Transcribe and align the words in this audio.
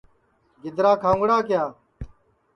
گِدرا 0.61 0.91
کھاؤنگڑا 1.01 1.37
کِیا 1.47 1.63